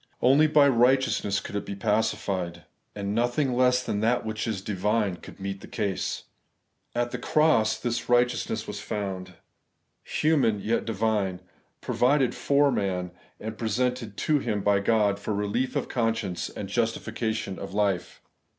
Only 0.19 0.47
by' 0.47 0.67
righteousness' 0.67 1.39
could 1.39 1.55
it 1.55 1.63
be 1.63 1.75
pacified; 1.75 2.63
and 2.95 3.13
nothing 3.13 3.53
less 3.53 3.83
than 3.83 3.99
that 3.99 4.25
which 4.25 4.47
is 4.47 4.63
divine 4.63 5.17
could 5.17 5.39
meet 5.39 5.61
the 5.61 5.67
case. 5.67 6.23
At 6.95 7.11
the 7.11 7.19
cross 7.19 7.77
this 7.77 8.09
'righteousness' 8.09 8.65
was 8.65 8.79
found; 8.79 9.35
human, 10.03 10.59
yet 10.59 10.85
divine: 10.85 11.39
provided 11.81 12.33
for 12.33 12.71
man, 12.71 13.11
and 13.39 13.59
presented 13.59 14.17
to 14.17 14.39
him 14.39 14.61
by 14.63 14.79
God, 14.79 15.19
for 15.19 15.35
relief 15.35 15.75
of 15.75 15.87
conscience 15.87 16.49
and 16.49 16.67
justi 16.67 16.99
fication 16.99 17.59
of 17.59 17.75
life. 17.75 18.23